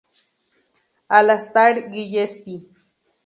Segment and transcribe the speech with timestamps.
[1.17, 2.65] Alastair Gillespie.